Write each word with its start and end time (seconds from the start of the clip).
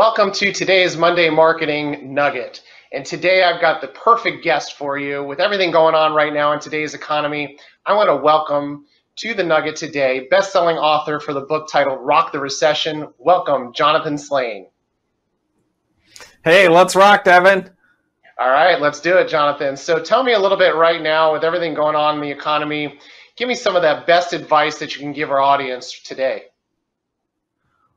Welcome 0.00 0.32
to 0.32 0.50
today's 0.50 0.96
Monday 0.96 1.28
Marketing 1.28 2.14
Nugget. 2.14 2.62
And 2.90 3.04
today 3.04 3.42
I've 3.42 3.60
got 3.60 3.82
the 3.82 3.88
perfect 3.88 4.42
guest 4.42 4.78
for 4.78 4.96
you 4.98 5.22
with 5.22 5.40
everything 5.40 5.70
going 5.70 5.94
on 5.94 6.14
right 6.14 6.32
now 6.32 6.54
in 6.54 6.58
today's 6.58 6.94
economy. 6.94 7.58
I 7.84 7.92
want 7.92 8.08
to 8.08 8.16
welcome 8.16 8.86
to 9.16 9.34
the 9.34 9.44
Nugget 9.44 9.76
today 9.76 10.26
best-selling 10.30 10.78
author 10.78 11.20
for 11.20 11.34
the 11.34 11.42
book 11.42 11.68
titled 11.70 11.98
Rock 12.00 12.32
the 12.32 12.40
Recession. 12.40 13.08
Welcome, 13.18 13.74
Jonathan 13.74 14.16
Slain. 14.16 14.68
Hey, 16.44 16.66
let's 16.66 16.96
rock, 16.96 17.24
Devin. 17.24 17.68
All 18.38 18.48
right, 18.48 18.80
let's 18.80 19.00
do 19.00 19.18
it, 19.18 19.28
Jonathan. 19.28 19.76
So 19.76 20.02
tell 20.02 20.22
me 20.22 20.32
a 20.32 20.38
little 20.38 20.56
bit 20.56 20.76
right 20.76 21.02
now 21.02 21.34
with 21.34 21.44
everything 21.44 21.74
going 21.74 21.94
on 21.94 22.14
in 22.14 22.20
the 22.22 22.30
economy. 22.30 22.98
Give 23.36 23.48
me 23.48 23.54
some 23.54 23.76
of 23.76 23.82
that 23.82 24.06
best 24.06 24.32
advice 24.32 24.78
that 24.78 24.94
you 24.94 25.00
can 25.02 25.12
give 25.12 25.30
our 25.30 25.40
audience 25.40 26.00
today. 26.00 26.44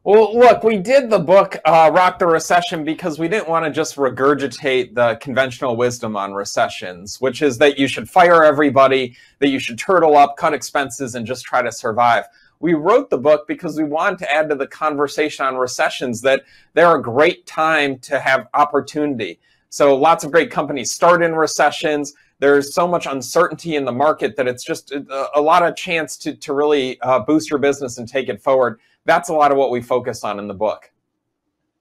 Well, 0.05 0.37
look, 0.37 0.65
we 0.65 0.75
did 0.75 1.09
the 1.09 1.19
book 1.19 1.55
uh, 1.63 1.89
Rock 1.93 2.19
the 2.19 2.27
Recession 2.27 2.83
because 2.83 3.17
we 3.17 3.29
didn't 3.29 3.47
want 3.47 3.63
to 3.63 3.71
just 3.71 3.95
regurgitate 3.95 4.93
the 4.93 5.15
conventional 5.21 5.77
wisdom 5.77 6.17
on 6.17 6.33
recessions, 6.33 7.21
which 7.21 7.41
is 7.41 7.57
that 7.59 7.79
you 7.79 7.87
should 7.87 8.09
fire 8.09 8.43
everybody, 8.43 9.15
that 9.39 9.47
you 9.47 9.59
should 9.59 9.79
turtle 9.79 10.17
up, 10.17 10.35
cut 10.35 10.53
expenses, 10.53 11.15
and 11.15 11.25
just 11.25 11.45
try 11.45 11.61
to 11.61 11.71
survive. 11.71 12.25
We 12.59 12.73
wrote 12.73 13.09
the 13.09 13.17
book 13.17 13.47
because 13.47 13.77
we 13.77 13.85
wanted 13.85 14.19
to 14.19 14.29
add 14.29 14.49
to 14.49 14.55
the 14.55 14.67
conversation 14.67 15.45
on 15.45 15.55
recessions 15.55 16.19
that 16.19 16.43
they're 16.73 16.97
a 16.97 17.01
great 17.01 17.45
time 17.45 17.97
to 17.99 18.19
have 18.19 18.49
opportunity. 18.55 19.39
So 19.69 19.95
lots 19.95 20.25
of 20.25 20.33
great 20.33 20.51
companies 20.51 20.91
start 20.91 21.23
in 21.23 21.33
recessions. 21.33 22.13
There's 22.39 22.75
so 22.75 22.89
much 22.89 23.05
uncertainty 23.05 23.77
in 23.77 23.85
the 23.85 23.93
market 23.93 24.35
that 24.35 24.49
it's 24.49 24.65
just 24.65 24.91
a, 24.91 25.29
a 25.33 25.41
lot 25.41 25.63
of 25.63 25.77
chance 25.77 26.17
to, 26.17 26.35
to 26.35 26.53
really 26.53 26.99
uh, 26.99 27.19
boost 27.19 27.49
your 27.49 27.59
business 27.59 27.99
and 27.99 28.07
take 28.07 28.27
it 28.27 28.41
forward 28.41 28.81
that's 29.05 29.29
a 29.29 29.33
lot 29.33 29.51
of 29.51 29.57
what 29.57 29.71
we 29.71 29.81
focus 29.81 30.23
on 30.23 30.39
in 30.39 30.47
the 30.47 30.53
book. 30.53 30.89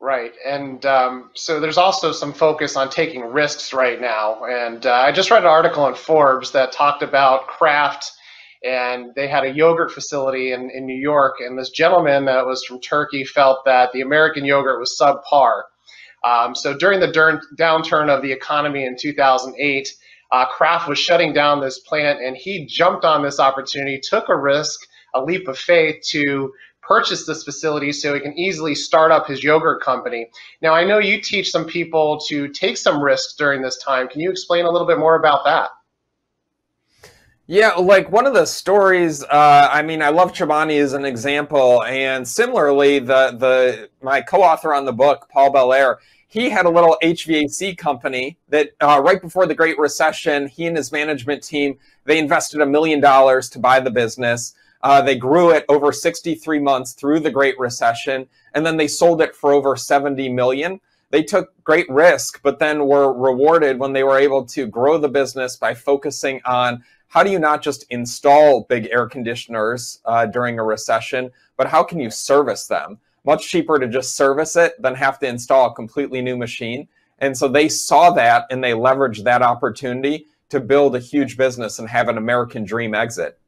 Right, 0.01 0.33
and 0.45 0.85
um, 0.85 1.31
so 1.35 1.61
there's 1.61 1.79
also 1.79 2.11
some 2.11 2.33
focus 2.33 2.77
on 2.77 2.91
taking 2.91 3.23
risks 3.23 3.73
right 3.73 4.01
now. 4.01 4.45
And 4.45 4.85
uh, 4.85 4.93
I 4.93 5.13
just 5.13 5.31
read 5.31 5.43
an 5.43 5.49
article 5.49 5.87
in 5.87 5.95
Forbes 5.95 6.51
that 6.53 6.73
talked 6.73 7.05
about 7.05 7.47
Kraft, 7.47 8.11
and 8.65 9.15
they 9.15 9.29
had 9.29 9.45
a 9.45 9.51
yogurt 9.51 9.93
facility 9.93 10.53
in, 10.53 10.71
in 10.71 10.87
New 10.87 11.01
York. 11.01 11.37
And 11.39 11.57
this 11.57 11.71
gentleman 11.71 12.25
that 12.25 12.45
was 12.45 12.65
from 12.65 12.81
Turkey 12.81 13.23
felt 13.25 13.65
that 13.65 13.93
the 13.93 14.01
American 14.01 14.45
yogurt 14.45 14.81
was 14.81 14.99
subpar. 15.01 15.63
Um, 16.25 16.57
so 16.57 16.77
during 16.77 16.99
the 16.99 17.41
downturn 17.57 18.09
of 18.09 18.23
the 18.23 18.33
economy 18.33 18.85
in 18.85 18.97
2008, 18.97 19.89
uh, 20.33 20.47
Kraft 20.47 20.89
was 20.89 20.99
shutting 20.99 21.33
down 21.33 21.61
this 21.61 21.79
plant, 21.79 22.21
and 22.21 22.37
he 22.37 22.67
jumped 22.67 23.05
on 23.05 23.23
this 23.23 23.39
opportunity, 23.39 24.01
took 24.03 24.29
a 24.29 24.37
risk, 24.37 24.81
a 25.15 25.23
leap 25.23 25.47
of 25.47 25.59
faith 25.59 26.03
to 26.09 26.53
purchase 26.83 27.27
this 27.27 27.45
facility 27.45 27.93
so 27.93 28.15
he 28.15 28.21
can 28.21 28.37
easily 28.39 28.75
start 28.75 29.11
up 29.11 29.27
his 29.27 29.43
yogurt 29.43 29.83
company. 29.83 30.29
Now, 30.61 30.75
I 30.75 30.85
know 30.85 30.99
you 30.99 31.21
teach 31.21 31.51
some 31.51 31.65
people 31.65 32.19
to 32.29 32.49
take 32.49 32.77
some 32.77 33.03
risks 33.03 33.35
during 33.35 33.63
this 33.63 33.79
time. 33.79 34.09
Can 34.09 34.21
you 34.21 34.31
explain 34.31 34.65
a 34.65 34.71
little 34.71 34.87
bit 34.87 34.99
more 34.99 35.17
about 35.17 35.45
that? 35.45 35.71
Yeah, 37.47 37.73
like 37.73 38.11
one 38.11 38.27
of 38.27 38.35
the 38.35 38.47
stories. 38.47 39.25
Uh, 39.25 39.69
I 39.71 39.83
mean, 39.83 40.01
I 40.01 40.11
love 40.11 40.33
Chobani 40.33 40.81
as 40.81 40.93
an 40.93 41.05
example, 41.05 41.83
and 41.83 42.27
similarly, 42.27 43.01
the 43.01 43.37
the 43.37 43.91
my 44.01 44.21
co-author 44.23 44.73
on 44.73 44.85
the 44.85 44.93
book, 44.93 45.29
Paul 45.29 45.51
Belair, 45.51 45.99
he 46.29 46.49
had 46.49 46.67
a 46.67 46.71
little 46.71 46.97
HVAC 47.03 47.77
company 47.77 48.39
that 48.49 48.71
uh, 48.81 49.03
right 49.05 49.21
before 49.21 49.47
the 49.47 49.55
Great 49.55 49.79
Recession, 49.79 50.47
he 50.47 50.67
and 50.67 50.77
his 50.77 50.93
management 50.93 51.43
team 51.43 51.79
they 52.05 52.19
invested 52.19 52.61
a 52.61 52.67
million 52.67 53.01
dollars 53.01 53.51
to 53.51 53.59
buy 53.59 53.81
the 53.81 53.91
business. 53.91 54.55
Uh, 54.83 55.01
they 55.01 55.17
grew 55.17 55.51
it 55.51 55.65
over 55.69 55.93
63 55.93 56.59
months 56.59 56.93
through 56.93 57.21
the 57.21 57.31
Great 57.31 57.59
Recession, 57.59 58.27
and 58.55 58.67
then 58.67 58.77
they 58.77 58.89
sold 58.89 59.21
it 59.21 59.35
for 59.35 59.53
over 59.53 59.77
70 59.77 60.29
million. 60.31 60.81
They 61.11 61.23
took 61.23 61.53
great 61.63 61.89
risk, 61.91 62.41
but 62.43 62.59
then 62.59 62.87
were 62.87 63.13
rewarded 63.13 63.79
when 63.79 63.93
they 63.93 64.03
were 64.03 64.19
able 64.19 64.45
to 64.47 64.67
grow 64.67 64.99
the 64.99 65.09
business 65.09 65.57
by 65.57 65.75
focusing 65.75 66.41
on 66.47 66.83
how 67.09 67.23
do 67.23 67.31
you 67.31 67.39
not 67.39 67.61
just 67.61 67.85
install 67.91 68.63
big 68.63 68.89
air 68.91 69.07
conditioners 69.07 70.01
uh, 70.07 70.25
during 70.25 70.59
a 70.59 70.65
recession, 70.65 71.31
but 71.59 71.69
how 71.69 71.85
can 71.85 72.01
you 72.01 72.11
service 72.11 72.67
them? 72.67 72.99
Much 73.27 73.51
cheaper 73.51 73.79
to 73.79 73.87
just 73.87 74.17
service 74.17 74.57
it 74.57 74.81
than 74.81 74.95
have 74.95 75.19
to 75.19 75.29
install 75.29 75.71
a 75.71 75.75
completely 75.75 76.23
new 76.23 76.37
machine. 76.37 76.89
And 77.19 77.37
so 77.37 77.47
they 77.47 77.69
saw 77.69 78.11
that 78.13 78.47
and 78.51 78.65
they 78.65 78.73
leveraged 78.73 79.25
that 79.25 79.43
opportunity 79.43 80.27
to 80.49 80.61
build 80.61 80.97
a 80.97 80.99
huge 80.99 81.37
business 81.37 81.79
and 81.79 81.89
have 81.89 82.09
an 82.09 82.17
American 82.17 82.65
dream 82.65 82.95
exit. 82.95 83.39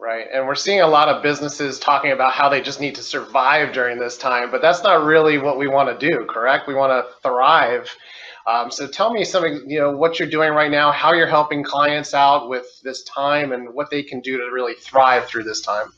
Right. 0.00 0.26
And 0.32 0.46
we're 0.46 0.54
seeing 0.54 0.80
a 0.80 0.86
lot 0.86 1.08
of 1.08 1.24
businesses 1.24 1.80
talking 1.80 2.12
about 2.12 2.32
how 2.32 2.48
they 2.48 2.60
just 2.60 2.80
need 2.80 2.94
to 2.94 3.02
survive 3.02 3.72
during 3.72 3.98
this 3.98 4.16
time, 4.16 4.48
but 4.50 4.62
that's 4.62 4.84
not 4.84 5.04
really 5.04 5.38
what 5.38 5.58
we 5.58 5.66
want 5.66 5.88
to 5.88 6.08
do, 6.08 6.24
correct? 6.26 6.68
We 6.68 6.74
want 6.74 6.92
to 6.92 7.12
thrive. 7.20 7.90
Um, 8.46 8.70
so 8.70 8.86
tell 8.86 9.12
me 9.12 9.24
something, 9.24 9.68
you 9.68 9.80
know, 9.80 9.90
what 9.90 10.18
you're 10.18 10.28
doing 10.28 10.52
right 10.52 10.70
now, 10.70 10.92
how 10.92 11.12
you're 11.12 11.26
helping 11.26 11.64
clients 11.64 12.14
out 12.14 12.48
with 12.48 12.80
this 12.84 13.02
time 13.04 13.52
and 13.52 13.74
what 13.74 13.90
they 13.90 14.02
can 14.04 14.20
do 14.20 14.38
to 14.38 14.44
really 14.52 14.74
thrive 14.74 15.26
through 15.26 15.42
this 15.42 15.62
time. 15.62 15.92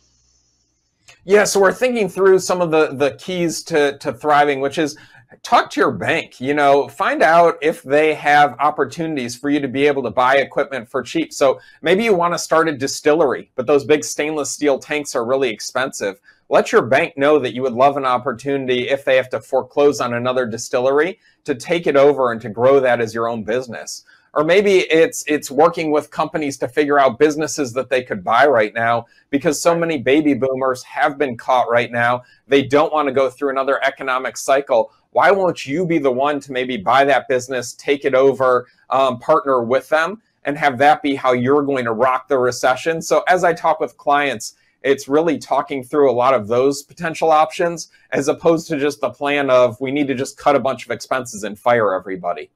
Yeah, 1.24 1.44
so 1.44 1.60
we're 1.60 1.72
thinking 1.72 2.08
through 2.08 2.38
some 2.38 2.62
of 2.62 2.70
the, 2.70 2.94
the 2.94 3.16
keys 3.16 3.62
to, 3.64 3.98
to 3.98 4.14
thriving, 4.14 4.60
which 4.60 4.78
is 4.78 4.96
talk 5.42 5.70
to 5.70 5.80
your 5.80 5.92
bank 5.92 6.40
you 6.40 6.54
know 6.54 6.88
find 6.88 7.22
out 7.22 7.56
if 7.62 7.82
they 7.82 8.14
have 8.14 8.56
opportunities 8.58 9.36
for 9.36 9.48
you 9.48 9.60
to 9.60 9.68
be 9.68 9.86
able 9.86 10.02
to 10.02 10.10
buy 10.10 10.36
equipment 10.36 10.88
for 10.88 11.02
cheap. 11.02 11.32
So 11.32 11.60
maybe 11.82 12.04
you 12.04 12.14
want 12.14 12.34
to 12.34 12.38
start 12.38 12.68
a 12.68 12.76
distillery 12.76 13.50
but 13.54 13.66
those 13.66 13.84
big 13.84 14.04
stainless 14.04 14.50
steel 14.50 14.78
tanks 14.78 15.14
are 15.14 15.24
really 15.24 15.50
expensive. 15.50 16.20
Let 16.48 16.72
your 16.72 16.82
bank 16.82 17.16
know 17.16 17.38
that 17.38 17.54
you 17.54 17.62
would 17.62 17.74
love 17.74 17.96
an 17.96 18.04
opportunity 18.04 18.88
if 18.88 19.04
they 19.04 19.16
have 19.16 19.30
to 19.30 19.40
foreclose 19.40 20.00
on 20.00 20.14
another 20.14 20.46
distillery 20.46 21.20
to 21.44 21.54
take 21.54 21.86
it 21.86 21.96
over 21.96 22.32
and 22.32 22.40
to 22.40 22.48
grow 22.48 22.80
that 22.80 23.00
as 23.00 23.14
your 23.14 23.28
own 23.28 23.44
business 23.44 24.04
or 24.34 24.44
maybe 24.44 24.80
it's 24.90 25.24
it's 25.26 25.50
working 25.50 25.90
with 25.90 26.10
companies 26.10 26.56
to 26.58 26.68
figure 26.68 26.98
out 26.98 27.18
businesses 27.18 27.72
that 27.72 27.88
they 27.88 28.02
could 28.02 28.22
buy 28.22 28.46
right 28.46 28.74
now 28.74 29.06
because 29.30 29.60
so 29.60 29.76
many 29.76 29.98
baby 29.98 30.34
boomers 30.34 30.82
have 30.84 31.18
been 31.18 31.36
caught 31.36 31.68
right 31.68 31.90
now. 31.90 32.22
They 32.46 32.62
don't 32.62 32.92
want 32.92 33.08
to 33.08 33.12
go 33.12 33.28
through 33.28 33.50
another 33.50 33.82
economic 33.84 34.36
cycle. 34.36 34.92
Why 35.10 35.30
won't 35.30 35.66
you 35.66 35.84
be 35.84 35.98
the 35.98 36.12
one 36.12 36.38
to 36.40 36.52
maybe 36.52 36.76
buy 36.76 37.04
that 37.04 37.28
business 37.28 37.72
take 37.74 38.04
it 38.04 38.14
over 38.14 38.68
um, 38.90 39.18
partner 39.18 39.62
with 39.62 39.88
them 39.88 40.22
and 40.44 40.56
have 40.56 40.78
that 40.78 41.02
be 41.02 41.14
how 41.14 41.32
you're 41.32 41.62
going 41.62 41.84
to 41.84 41.92
rock 41.92 42.28
the 42.28 42.38
recession? 42.38 43.02
So 43.02 43.24
as 43.26 43.44
i 43.44 43.52
talk 43.52 43.80
with 43.80 43.96
clients 43.96 44.54
it's 44.82 45.08
really 45.08 45.36
talking 45.36 45.84
through 45.84 46.10
a 46.10 46.12
lot 46.12 46.32
of 46.32 46.48
those 46.48 46.82
potential 46.82 47.30
options 47.30 47.90
as 48.12 48.28
opposed 48.28 48.66
to 48.68 48.78
just 48.78 48.98
the 49.02 49.10
plan 49.10 49.50
of 49.50 49.78
we 49.78 49.90
need 49.90 50.08
to 50.08 50.14
just 50.14 50.38
cut 50.38 50.56
a 50.56 50.60
bunch 50.60 50.86
of 50.86 50.90
expenses 50.90 51.44
and 51.44 51.58
fire 51.58 51.92
everybody 51.92 52.50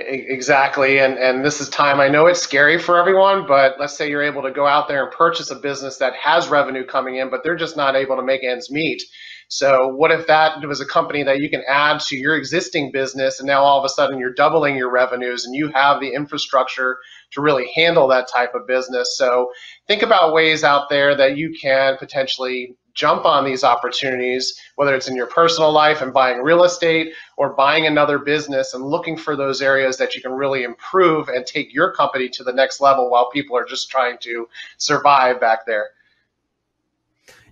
Exactly, 0.00 0.98
and 1.00 1.18
and 1.18 1.44
this 1.44 1.60
is 1.60 1.68
time. 1.68 1.98
I 1.98 2.08
know 2.08 2.26
it's 2.26 2.40
scary 2.40 2.78
for 2.78 2.98
everyone, 2.98 3.46
but 3.46 3.74
let's 3.80 3.96
say 3.96 4.08
you're 4.08 4.22
able 4.22 4.42
to 4.42 4.50
go 4.50 4.66
out 4.66 4.86
there 4.86 5.04
and 5.04 5.12
purchase 5.12 5.50
a 5.50 5.56
business 5.56 5.96
that 5.98 6.14
has 6.14 6.48
revenue 6.48 6.86
coming 6.86 7.16
in, 7.16 7.30
but 7.30 7.42
they're 7.42 7.56
just 7.56 7.76
not 7.76 7.96
able 7.96 8.16
to 8.16 8.22
make 8.22 8.44
ends 8.44 8.70
meet. 8.70 9.02
So 9.48 9.88
what 9.88 10.12
if 10.12 10.26
that 10.26 10.64
was 10.66 10.80
a 10.80 10.86
company 10.86 11.22
that 11.24 11.40
you 11.40 11.50
can 11.50 11.62
add 11.66 12.00
to 12.00 12.16
your 12.16 12.36
existing 12.36 12.92
business, 12.92 13.40
and 13.40 13.46
now 13.46 13.62
all 13.62 13.78
of 13.78 13.84
a 13.84 13.88
sudden 13.88 14.18
you're 14.18 14.34
doubling 14.34 14.76
your 14.76 14.90
revenues, 14.90 15.44
and 15.44 15.54
you 15.54 15.68
have 15.74 16.00
the 16.00 16.12
infrastructure 16.12 16.98
to 17.32 17.40
really 17.40 17.68
handle 17.74 18.08
that 18.08 18.28
type 18.32 18.54
of 18.54 18.66
business. 18.66 19.16
So 19.16 19.50
think 19.86 20.02
about 20.02 20.32
ways 20.32 20.64
out 20.64 20.88
there 20.90 21.16
that 21.16 21.36
you 21.36 21.56
can 21.60 21.96
potentially 21.98 22.76
jump 22.98 23.24
on 23.24 23.44
these 23.44 23.62
opportunities, 23.62 24.60
whether 24.74 24.92
it's 24.92 25.06
in 25.06 25.14
your 25.14 25.28
personal 25.28 25.70
life 25.70 26.02
and 26.02 26.12
buying 26.12 26.42
real 26.42 26.64
estate 26.64 27.12
or 27.36 27.50
buying 27.50 27.86
another 27.86 28.18
business 28.18 28.74
and 28.74 28.84
looking 28.84 29.16
for 29.16 29.36
those 29.36 29.62
areas 29.62 29.96
that 29.96 30.16
you 30.16 30.20
can 30.20 30.32
really 30.32 30.64
improve 30.64 31.28
and 31.28 31.46
take 31.46 31.72
your 31.72 31.92
company 31.94 32.28
to 32.28 32.42
the 32.42 32.52
next 32.52 32.80
level 32.80 33.08
while 33.08 33.30
people 33.30 33.56
are 33.56 33.64
just 33.64 33.88
trying 33.88 34.18
to 34.18 34.48
survive 34.78 35.40
back 35.40 35.64
there. 35.64 35.90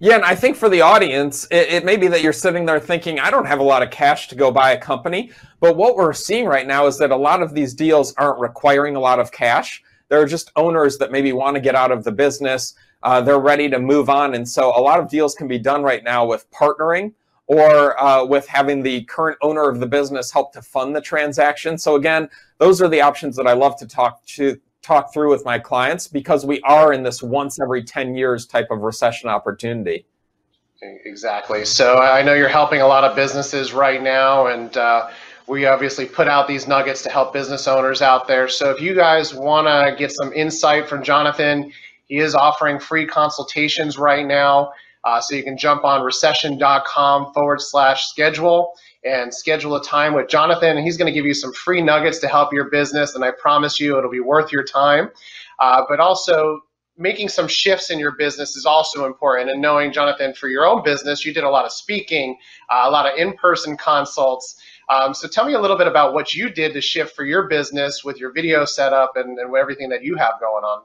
Yeah, 0.01 0.17
and 0.17 0.25
I 0.25 0.35
think 0.35 0.57
for 0.57 0.69
the 0.69 0.81
audience, 0.81 1.47
it, 1.51 1.69
it, 1.69 1.85
may 1.85 1.97
be 1.97 2.09
that 2.09 2.23
you're 2.23 2.33
sitting 2.33 2.67
there 2.67 2.81
thinking, 2.81 3.21
I 3.21 3.31
don't 3.31 3.47
have 3.47 3.61
a 3.61 3.63
lot 3.63 3.83
of 3.83 3.91
cash 3.91 4.29
to 4.29 4.35
go 4.35 4.51
buy 4.51 4.73
a 4.73 4.79
company. 4.79 5.31
But 5.61 5.77
what 5.77 5.97
we're 5.97 6.13
seeing 6.13 6.47
right 6.47 6.67
now 6.67 6.87
is 6.87 6.99
that 6.99 7.13
a 7.13 7.17
lot 7.17 7.41
of 7.41 7.55
these 7.55 7.73
deals 7.73 8.13
aren't 8.15 8.41
requiring 8.41 8.97
a 8.97 9.01
lot 9.01 9.21
of 9.21 9.31
cash. 9.31 9.83
There 10.09 10.21
are 10.21 10.27
just 10.27 10.51
owners 10.57 10.99
that 10.99 11.13
maybe 11.13 11.33
want 11.33 11.55
to 11.55 11.61
get 11.61 11.75
out 11.75 11.93
of 11.93 12.05
the 12.05 12.13
business 12.13 12.75
uh, 13.03 13.21
they're 13.21 13.39
ready 13.39 13.69
to 13.71 13.79
move 13.79 14.11
on. 14.11 14.35
And 14.35 14.49
so 14.49 14.69
a 14.79 14.81
lot 14.81 14.99
of 14.99 15.09
deals 15.09 15.35
can 15.35 15.49
be 15.49 15.59
done 15.59 15.83
right 15.83 16.03
now 16.03 16.27
with 16.27 16.51
partnering 16.51 17.13
or 17.47 18.01
uh, 18.03 18.25
with 18.25 18.47
having 18.49 18.83
the 18.83 19.03
current 19.05 19.39
owner 19.43 19.69
of 19.69 19.79
the 19.81 19.87
business 19.87 20.33
help 20.33 20.53
to 20.53 20.63
fund 20.63 20.97
the 20.97 21.01
transaction. 21.01 21.79
So 21.79 21.97
again, 21.97 22.29
those 22.59 22.83
are 22.83 22.89
the 22.89 23.01
options 23.01 23.37
that 23.37 23.47
I 23.47 23.53
love 23.53 23.77
to 23.79 23.87
talk 23.87 24.25
to 24.27 24.59
talk 24.83 25.13
through 25.13 25.31
with 25.31 25.45
my 25.45 25.59
clients 25.59 26.07
because 26.07 26.47
we 26.47 26.61
are 26.61 26.93
in 26.93 27.03
this 27.03 27.23
once 27.23 27.61
every 27.61 27.83
10 27.83 28.15
years 28.15 28.47
type 28.47 28.69
of 28.71 28.81
recession 28.81 29.29
opportunity. 29.29 30.07
Exactly. 31.05 31.65
So 31.65 31.97
I 31.97 32.23
know 32.23 32.35
you're 32.35 32.49
helping 32.49 32.83
a 32.83 32.87
lot 32.87 33.03
of 33.03 33.17
businesses 33.17 33.73
right 33.73 34.01
now, 34.03 34.47
and 34.47 34.77
uh, 34.77 35.11
we 35.47 35.67
obviously 35.67 36.07
put 36.07 36.29
out 36.29 36.47
these 36.47 36.69
nuggets 36.69 37.03
to 37.03 37.11
help 37.11 37.33
business 37.33 37.67
owners 37.67 38.03
out 38.03 38.29
there. 38.29 38.47
So 38.47 38.71
if 38.71 38.81
you 38.81 38.95
guys 38.95 39.35
want 39.35 39.67
to 39.67 39.97
get 39.99 40.13
some 40.13 40.33
insight 40.33 40.89
from 40.89 41.03
Jonathan, 41.03 41.73
he 42.07 42.19
is 42.19 42.35
offering 42.35 42.79
free 42.79 43.07
consultations 43.07 43.99
right 43.99 44.27
now. 44.27 44.73
Uh, 45.05 45.21
so 45.21 45.37
you 45.37 45.45
can 45.45 45.57
jump 45.57 45.85
on 45.85 46.03
recession.com 46.03 47.33
forward 47.33 47.61
slash 47.61 48.07
schedule 48.07 48.73
and 49.05 49.33
schedule 49.33 49.77
a 49.77 49.85
time 49.85 50.15
with 50.15 50.29
Jonathan. 50.29 50.77
And 50.77 50.85
he's 50.85 50.97
going 50.97 51.07
to 51.07 51.13
give 51.13 51.25
you 51.25 51.35
some 51.35 51.53
free 51.53 51.81
nuggets 51.81 52.19
to 52.21 52.29
help 52.29 52.53
your 52.53 52.71
business, 52.71 53.15
and 53.15 53.25
I 53.25 53.31
promise 53.31 53.79
you 53.79 53.97
it'll 53.99 54.11
be 54.11 54.21
worth 54.21 54.51
your 54.51 54.65
time. 54.65 55.11
Uh, 55.61 55.83
but 55.89 56.01
also, 56.01 56.61
making 56.99 57.29
some 57.29 57.47
shifts 57.47 57.91
in 57.91 57.99
your 57.99 58.13
business 58.13 58.57
is 58.57 58.65
also 58.65 59.05
important. 59.05 59.51
And 59.51 59.61
knowing, 59.61 59.93
Jonathan, 59.93 60.35
for 60.35 60.49
your 60.49 60.67
own 60.67 60.83
business, 60.83 61.25
you 61.25 61.35
did 61.35 61.45
a 61.45 61.51
lot 61.51 61.65
of 61.65 61.73
speaking, 61.73 62.37
uh, 62.71 62.85
a 62.85 62.91
lot 62.91 63.07
of 63.07 63.19
in 63.19 63.35
person 63.35 63.77
consults. 63.77 64.57
Um, 64.89 65.13
so 65.13 65.29
tell 65.29 65.45
me 65.45 65.55
a 65.55 65.61
little 65.61 65.77
bit 65.77 65.89
about 65.89 66.15
what 66.15 66.33
you 66.33 66.49
did 66.49 66.73
to 66.75 66.81
shift 66.81 67.15
for 67.15 67.25
your 67.25 67.49
business 67.49 68.03
with 68.05 68.19
your 68.19 68.33
video 68.33 68.65
setup 68.65 69.17
and, 69.17 69.39
and 69.39 69.55
everything 69.55 69.91
that 69.91 70.05
you 70.05 70.17
have 70.17 70.35
going 70.41 70.65
on. 70.65 70.83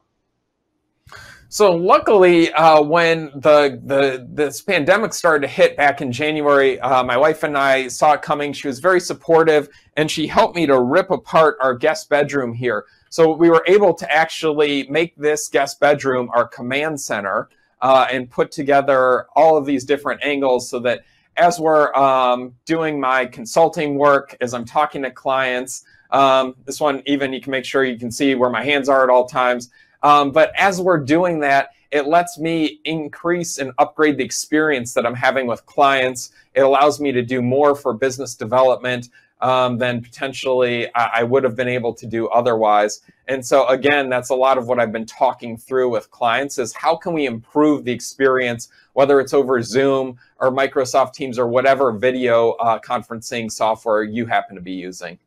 So 1.54 1.74
luckily, 1.74 2.50
uh, 2.54 2.82
when 2.82 3.26
the 3.36 3.82
the 3.84 4.26
this 4.32 4.62
pandemic 4.62 5.14
started 5.14 5.46
to 5.46 5.54
hit 5.54 5.76
back 5.76 6.00
in 6.00 6.10
January, 6.10 6.80
uh, 6.80 7.04
my 7.04 7.18
wife 7.18 7.44
and 7.44 7.58
I 7.58 7.90
saw 7.90 8.14
it 8.14 8.22
coming. 8.22 8.54
She 8.54 8.70
was 8.70 8.80
very 8.80 9.02
supportive, 9.02 9.68
and 9.98 10.10
she 10.10 10.28
helped 10.28 10.56
me 10.56 10.66
to 10.68 10.80
rip 10.80 11.12
apart 11.12 11.58
our 11.60 11.74
guest 11.76 12.08
bedroom 12.08 12.54
here. 12.54 12.86
So 13.10 13.36
we 13.36 13.50
were 13.50 13.66
able 13.68 13.94
to 13.96 14.10
actually 14.10 14.88
make 14.90 15.14
this 15.18 15.50
guest 15.50 15.82
bedroom 15.82 16.30
our 16.34 16.48
command 16.48 17.02
center 17.02 17.50
uh, 17.82 18.08
and 18.10 18.30
put 18.30 18.54
together 18.54 19.26
all 19.36 19.58
of 19.58 19.66
these 19.66 19.84
different 19.84 20.24
angles 20.24 20.70
so 20.70 20.80
that 20.80 21.02
as 21.36 21.60
we're 21.60 21.94
um, 21.96 22.54
doing 22.64 22.98
my 22.98 23.26
consulting 23.26 23.96
work, 23.96 24.38
as 24.40 24.54
I'm 24.54 24.64
talking 24.64 25.04
to 25.04 25.12
clients, 25.12 25.84
um, 26.12 26.56
this 26.64 26.80
one 26.80 27.04
even 27.06 27.34
you 27.34 27.42
can 27.42 27.52
make 27.52 27.66
sure 27.66 27.84
you 27.84 28.00
can 28.00 28.10
see 28.10 28.36
where 28.36 28.50
my 28.50 28.64
hands 28.64 28.88
are 28.88 29.04
at 29.04 29.10
all 29.10 29.28
times. 29.28 29.70
Um, 30.04 30.32
but 30.32 30.52
as 30.58 30.82
we're 30.82 31.00
doing 31.00 31.40
that, 31.42 31.72
it 31.92 32.08
lets 32.08 32.40
me 32.40 32.80
increase 32.86 33.58
and 33.58 33.72
upgrade 33.78 34.18
the 34.18 34.24
experience 34.24 34.94
that 34.94 35.06
I'm 35.06 35.16
having 35.16 35.46
with 35.46 35.66
clients. 35.66 36.32
It 36.54 36.62
allows 36.62 37.00
me 37.00 37.12
to 37.12 37.22
do 37.22 37.42
more 37.42 37.76
for 37.76 37.94
business 37.94 38.34
development 38.36 39.10
um, 39.42 39.78
than 39.78 40.02
potentially 40.02 40.88
I, 40.96 41.10
I 41.16 41.24
would 41.24 41.44
have 41.44 41.56
been 41.56 41.68
able 41.68 41.94
to 41.96 42.06
do 42.06 42.28
otherwise. 42.30 43.02
And 43.28 43.46
so 43.46 43.68
again, 43.68 44.10
that's 44.10 44.30
a 44.30 44.36
lot 44.36 44.58
of 44.58 44.68
what 44.68 44.80
I've 44.80 44.92
been 44.92 45.06
talking 45.06 45.58
through 45.58 45.90
with 45.90 46.10
clients 46.12 46.60
is 46.60 46.74
how 46.74 46.96
can 46.96 47.14
we 47.14 47.26
improve 47.26 47.84
the 47.84 47.92
experience, 47.92 48.70
whether 48.94 49.20
it's 49.20 49.34
over 49.34 49.62
Zoom 49.62 50.18
or 50.40 50.52
Microsoft 50.52 51.14
Teams 51.14 51.40
or 51.40 51.48
whatever 51.48 51.92
video 51.92 52.52
uh, 52.52 52.80
conferencing 52.80 53.52
software 53.52 54.04
you 54.04 54.26
happen 54.26 54.56
to 54.56 54.62
be 54.62 54.74
using. 54.74 55.18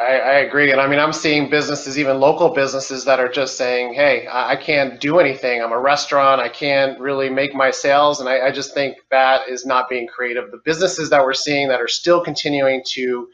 I, 0.00 0.18
I, 0.18 0.32
agree. 0.38 0.72
And 0.72 0.80
I 0.80 0.88
mean, 0.88 0.98
I'm 0.98 1.12
seeing 1.12 1.48
businesses, 1.48 1.98
even 1.98 2.18
local 2.18 2.48
businesses, 2.48 3.04
that 3.04 3.20
are 3.20 3.28
just 3.28 3.56
saying, 3.56 3.94
hey, 3.94 4.26
I 4.30 4.56
can't 4.56 5.00
do 5.00 5.20
anything. 5.20 5.62
I'm 5.62 5.72
a 5.72 5.78
restaurant. 5.78 6.40
I 6.40 6.48
can't 6.48 6.98
really 6.98 7.30
make 7.30 7.54
my 7.54 7.70
sales. 7.70 8.18
And 8.18 8.28
I, 8.28 8.46
I 8.46 8.50
just 8.50 8.74
think 8.74 8.96
that 9.10 9.48
is 9.48 9.64
not 9.64 9.88
being 9.88 10.08
creative. 10.08 10.50
The 10.50 10.60
businesses 10.64 11.10
that 11.10 11.22
we're 11.22 11.34
seeing 11.34 11.68
that 11.68 11.80
are 11.80 11.88
still 11.88 12.22
continuing 12.22 12.82
to 12.94 13.28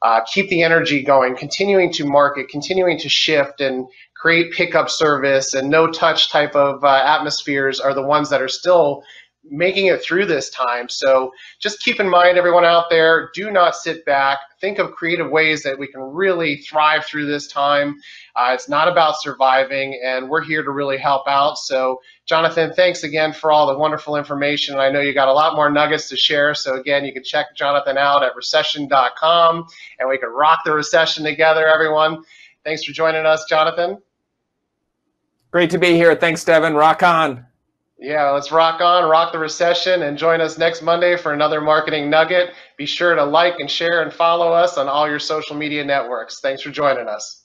uh, 0.00 0.20
keep 0.32 0.48
the 0.48 0.62
energy 0.62 1.02
going, 1.02 1.36
continuing 1.36 1.92
to 1.92 2.06
market, 2.06 2.48
continuing 2.48 2.98
to 3.00 3.08
shift 3.08 3.60
and 3.60 3.86
create 4.16 4.52
pickup 4.52 4.88
service 4.88 5.54
and 5.54 5.68
no 5.68 5.90
touch 5.90 6.30
type 6.30 6.54
of 6.54 6.84
uh, 6.84 7.02
atmospheres 7.04 7.80
are 7.80 7.94
the 7.94 8.02
ones 8.02 8.30
that 8.30 8.40
are 8.40 8.48
still 8.48 9.02
making 9.50 9.86
it 9.86 10.02
through 10.02 10.26
this 10.26 10.50
time. 10.50 10.88
So 10.88 11.32
just 11.58 11.82
keep 11.82 12.00
in 12.00 12.08
mind, 12.08 12.38
everyone 12.38 12.64
out 12.64 12.86
there, 12.90 13.30
do 13.34 13.50
not 13.50 13.74
sit 13.74 14.04
back. 14.04 14.38
Think 14.60 14.78
of 14.78 14.92
creative 14.92 15.30
ways 15.30 15.62
that 15.62 15.78
we 15.78 15.86
can 15.86 16.00
really 16.00 16.56
thrive 16.56 17.04
through 17.04 17.26
this 17.26 17.46
time. 17.46 17.96
Uh, 18.34 18.50
it's 18.52 18.68
not 18.68 18.88
about 18.88 19.20
surviving, 19.20 20.00
and 20.04 20.28
we're 20.28 20.42
here 20.42 20.62
to 20.62 20.70
really 20.70 20.98
help 20.98 21.26
out. 21.26 21.58
So, 21.58 22.00
Jonathan, 22.26 22.72
thanks 22.74 23.02
again 23.02 23.32
for 23.32 23.50
all 23.50 23.66
the 23.66 23.78
wonderful 23.78 24.16
information. 24.16 24.78
I 24.78 24.90
know 24.90 25.00
you 25.00 25.14
got 25.14 25.28
a 25.28 25.32
lot 25.32 25.56
more 25.56 25.70
nuggets 25.70 26.08
to 26.10 26.16
share. 26.16 26.54
So, 26.54 26.74
again, 26.74 27.04
you 27.04 27.12
can 27.12 27.24
check 27.24 27.46
Jonathan 27.56 27.98
out 27.98 28.22
at 28.22 28.36
recession.com, 28.36 29.66
and 29.98 30.08
we 30.08 30.18
can 30.18 30.30
rock 30.30 30.60
the 30.64 30.72
recession 30.72 31.24
together, 31.24 31.66
everyone. 31.66 32.22
Thanks 32.64 32.84
for 32.84 32.92
joining 32.92 33.26
us, 33.26 33.44
Jonathan. 33.48 33.98
Great 35.50 35.70
to 35.70 35.78
be 35.78 35.94
here. 35.94 36.14
Thanks, 36.14 36.44
Devin. 36.44 36.74
Rock 36.74 37.02
on. 37.02 37.46
Yeah, 38.00 38.30
let's 38.30 38.52
rock 38.52 38.80
on, 38.80 39.10
rock 39.10 39.32
the 39.32 39.40
recession, 39.40 40.02
and 40.02 40.16
join 40.16 40.40
us 40.40 40.56
next 40.56 40.82
Monday 40.82 41.16
for 41.16 41.32
another 41.32 41.60
marketing 41.60 42.08
nugget. 42.08 42.50
Be 42.76 42.86
sure 42.86 43.16
to 43.16 43.24
like 43.24 43.58
and 43.58 43.68
share 43.68 44.02
and 44.02 44.12
follow 44.12 44.52
us 44.52 44.78
on 44.78 44.88
all 44.88 45.08
your 45.08 45.18
social 45.18 45.56
media 45.56 45.84
networks. 45.84 46.38
Thanks 46.40 46.62
for 46.62 46.70
joining 46.70 47.08
us. 47.08 47.42